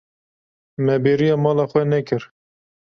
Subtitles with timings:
[0.85, 2.23] Me bêriya mala xwe nekir.